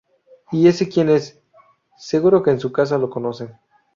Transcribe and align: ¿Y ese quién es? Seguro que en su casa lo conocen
¿Y 0.51 0.67
ese 0.67 0.89
quién 0.89 1.09
es? 1.09 1.39
Seguro 1.95 2.41
que 2.41 2.49
en 2.49 2.59
su 2.59 2.71
casa 2.71 2.97
lo 2.97 3.11
conocen 3.11 3.55